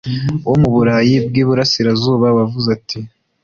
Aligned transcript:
wo 0.47 0.55
mu 0.61 0.69
burayi 0.75 1.13
bw'i 1.25 1.43
burasirazuba 1.47 2.27
wavuze 2.37 2.67
ati 2.77 2.99